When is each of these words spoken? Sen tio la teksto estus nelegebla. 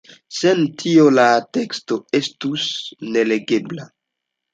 Sen 0.35 0.59
tio 0.83 1.03
la 1.17 1.25
teksto 1.57 1.97
estus 2.21 2.65
nelegebla. 3.11 3.87